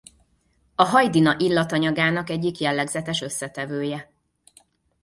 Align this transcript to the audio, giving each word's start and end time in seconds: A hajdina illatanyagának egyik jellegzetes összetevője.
A 0.75 0.83
hajdina 0.83 1.35
illatanyagának 1.39 2.29
egyik 2.29 2.57
jellegzetes 2.59 3.21
összetevője. 3.21 4.11